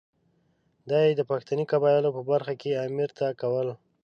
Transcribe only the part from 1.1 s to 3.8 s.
د پښتني قبایلو په برخه کې امیر ته کول.